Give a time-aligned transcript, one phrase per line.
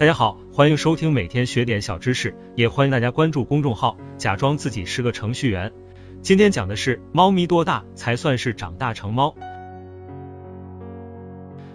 [0.00, 5.70] 大家好，欢迎收听每天学点小知识，也欢迎大家关注公众号，假装自己是个程序员。
[6.22, 9.34] 今天讲的是猫咪多大才算是长大成猫？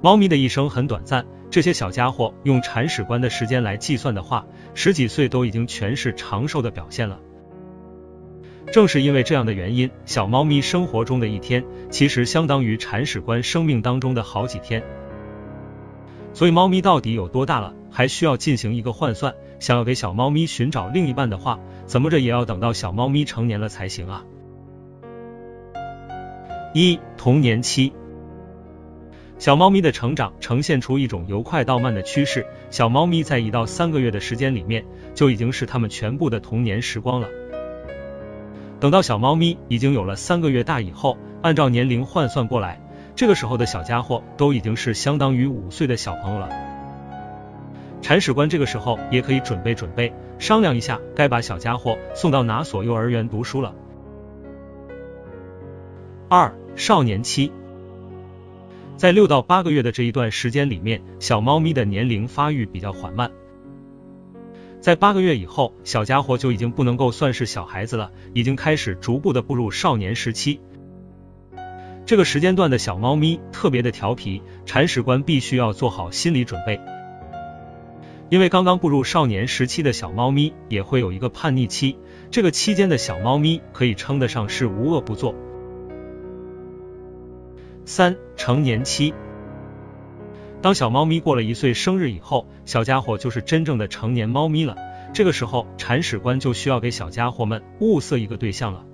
[0.00, 7.20] 猫咪的一生很短暂，这些小家伙用铲屎官的时间来计算的话，十几岁都已经全是长寿的表现了。
[8.72, 14.82] 正是因为这样的原因，小猫咪生活中的一天，其实相当于铲屎官生命当中的好几天。
[16.32, 19.34] 所以，猫咪到底有多大了，还需要进行一个换算。
[19.58, 24.22] 想要给小猫咪寻找另一半的话，怎么着也要等到小猫咪成年了才行啊。
[26.74, 27.94] 一、童年期，
[29.38, 32.46] 小猫咪的成长呈现出一种由快到慢的趋势。
[32.68, 37.28] 小猫咪在一到三个月的时间里面，就已经是它们全部的童年时光了。
[38.78, 42.78] 等到小猫咪已经有了三个月大以后，按照年龄换算过来。
[43.14, 46.65] 这个时候的小家伙都已经是相当于五岁的小朋友了。
[48.02, 53.74] 铲屎官这个时候也可以准备准备，商量一下该把小家伙送到哪所幼儿园读书了。
[56.28, 57.52] 二、少年期，
[58.96, 63.30] 在六到八个月的这一段时间里面，小猫咪的年龄发育比较缓慢。
[64.80, 70.60] 在八个月以后，小家伙就已经不能够算是小孩子了，已经开始逐步的步入少年时期。
[72.04, 76.80] 这个时间段的小猫咪特别的调皮，铲屎官必须要做好心理准备，
[78.28, 81.96] 因为刚刚步入少年时期的小猫咪也会有一个叛逆期，
[82.30, 85.34] 这个期间的小猫咪可以称得上是无恶不作。
[87.84, 89.14] 三、成年期，
[90.60, 94.76] 当小猫咪过了一岁生日以后，小家伙就是真正的成年猫咪了，
[95.14, 98.84] 这个时候铲屎官就需要给小家伙们物色一个对象了。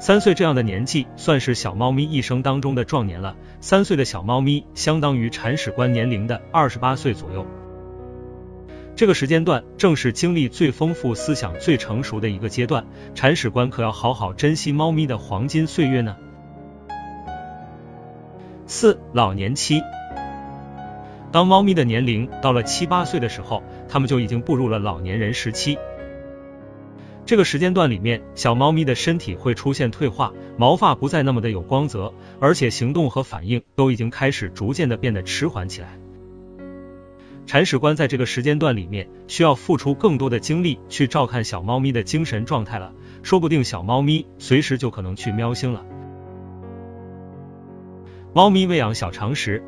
[0.00, 3.36] 三岁这样的年纪，算是小猫咪一生当中的壮年了。
[3.60, 7.46] 三岁的小猫咪，相当于铲屎官年龄的二十八岁左右。
[8.94, 12.84] 这个时间段，正是经历最丰富、思想最成熟的一个阶段。
[13.14, 16.16] 铲屎官可要好好珍惜猫咪的黄金岁月呢。
[18.66, 19.82] 四、老年期，
[21.32, 25.78] 当猫咪的年龄到了七八岁的时候，它们就已经步入了老年人时期。
[27.24, 35.98] 这个时间段里面，小猫咪的身体会出现退化，毛发不再那么的有光泽，而且行动和反应都已经开始逐渐的变得迟缓起来。
[37.44, 42.92] 铲屎官在这个时间段里面需要付出更多的精力去照看小猫咪的精神状态了，
[43.22, 45.84] 说不定小猫咪随时就可能去喵星了。
[48.32, 49.62] 猫咪喂养小常识：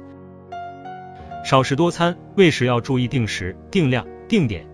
[1.45, 4.67] 少食多餐，喂食要注意定时、定量、定点。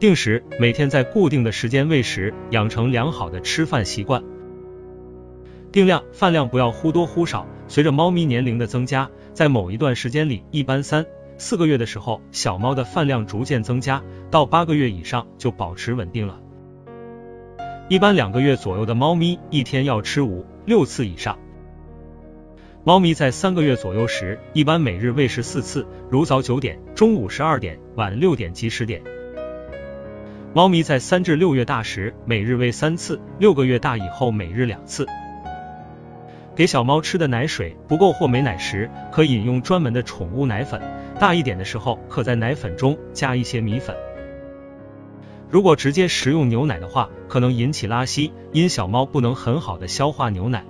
[0.00, 4.24] 定时，每天在固定的时间喂食，养成良好的吃饭习惯。
[5.70, 7.46] 定量，饭量不要忽多忽少。
[7.68, 11.06] 随着猫咪年龄的增加，在某一段时间里，一般三
[11.40, 16.38] 四个月的时候，小猫的饭量逐渐增加，到八个月以上就保持稳定了。
[17.88, 21.38] 一般两个月左右的猫咪，一天要吃五六次以上。
[22.84, 29.00] 猫咪在三个月左右时，一般每日喂食四次，如早九点、中午十二点、晚六点及十点。
[30.52, 35.06] 猫咪在三至六月大时，每日喂三次；六个月大以后，每日两次。
[36.54, 40.78] 给小猫吃的奶水不够或没奶时，可饮用专门的宠物奶粉。
[41.20, 43.94] 大一点的时候，可在奶粉中加一些米粉。
[45.50, 50.64] 如果直接食用牛奶的话，可能引起拉稀，因小猫不能很好的消化牛奶。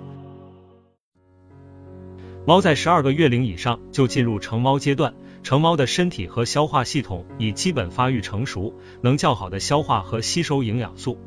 [2.45, 5.13] 猫在十二个月龄以上就进入成猫阶段。
[5.41, 11.17] 成猫的身体和消化系统已基本发育成熟，能较好的消化和吸收营养素。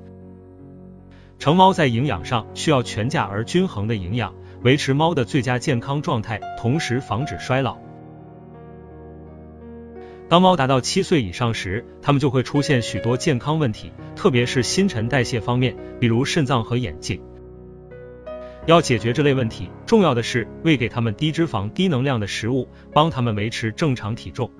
[1.38, 7.78] 成猫在营养上需要全价而均衡的营养，维持猫的最佳健康状态，同时防止衰老。
[10.28, 17.20] 当猫达到七岁以上时，它们就会出现许多健康问题，特别是新陈代谢方面，比如肾脏和眼睛。
[18.66, 24.50] 要解决这类问题，重要的是喂给他们低脂肪、低能量的食物，帮他们维持正常体重。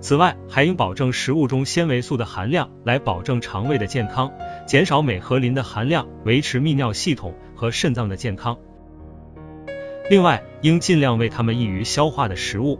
[0.00, 4.32] 此外，还应保证食物中纤维素的含量，来保证肠胃的健康，
[4.66, 8.58] 减少镁和磷的含量，维持泌尿系统和肾脏的健康。
[10.10, 12.78] 另外，应尽量喂它们易于消化的食物，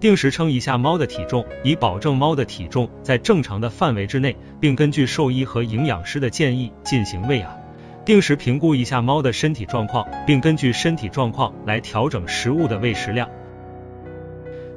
[0.00, 7.58] 定时称一下猫的体重，以保证猫的体重在正常的范围之内，并根据兽医和营养师的建议进行喂养。
[8.04, 13.28] 定时评估一下猫的身体状况，并根据身体状况来调整食物的喂食量。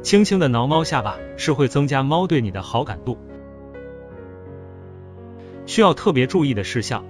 [0.01, 3.18] 轻轻的挠猫下巴是会增加猫对你的好感度。
[5.68, 7.06] 需要特别注意的事项：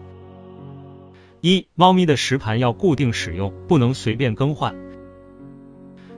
[1.39, 4.75] 一、猫咪的食盘要固定使用，不能随便更换。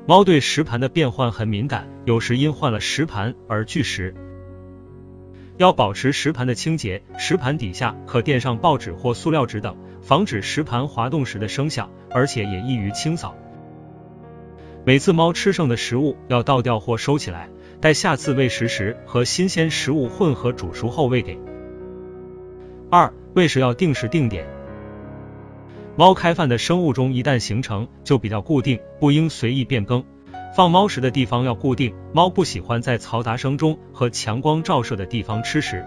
[0.05, 4.13] 猫对食盘的变换很敏感，有时因换了食盘而拒食。
[5.55, 13.33] 要保持食盘的清洁，食盘底下可垫上报纸或塑料纸等，防止食盘滑动时的声响，而且也易于清扫。
[14.83, 21.39] 每次猫吃剩的食物要倒掉或收起来，待下次喂食时和新鲜食物混合煮熟后喂给。
[22.89, 24.45] 二、喂食要定时定点。
[25.95, 30.03] 猫开饭的生物钟一旦形成就比较固定，不应随意变更。
[30.55, 35.85] 放猫食的地方要固定，猫不喜欢在嘈杂声中和强光照射的地方吃食。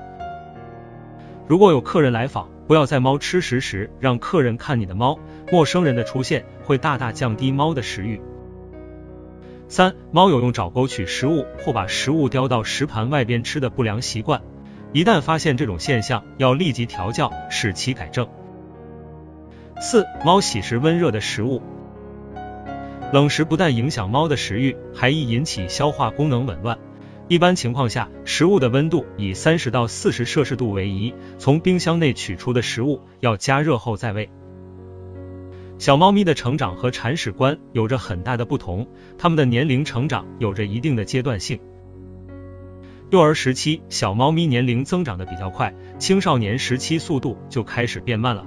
[1.49, 5.19] 如果有客人来访，不要在猫吃食时让客人看你的猫，
[5.51, 8.21] 陌生人的出现会大大降低猫的食欲。
[9.67, 14.41] 三、猫有用爪钩取食物或把食物叼到食盘外边吃的不良习惯，
[14.93, 18.29] 一旦发现这种现象，要立即调教，使其改正。
[19.79, 21.61] 四、猫喜食温热的食物。
[23.13, 26.79] 冷食不但影响猫的食欲，还易引起消化功能紊乱。
[27.29, 31.13] 一般情况下，食物的温度以三十到四十摄氏度为宜。
[31.39, 34.31] 从冰箱内取出的食物要加热后再喂。
[35.79, 38.89] 小猫咪的成长和铲屎官有着很大的不同，
[39.19, 41.61] 它们的年龄成长有着一定的阶段性。
[43.11, 48.47] 幼儿时期，小猫咪年龄增长的比较快，青少年时期速度就开始变慢了。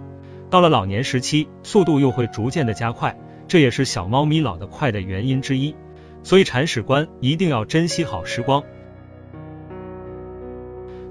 [0.49, 3.17] 到了老年时期，速度又会逐渐的加快。
[3.47, 5.75] 这也是小猫咪老得快的原因之一，
[6.21, 8.63] 所以铲屎官一定要珍惜好时光。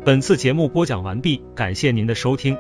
[0.05, 2.57] 本次节目播讲完毕，感谢您的收听。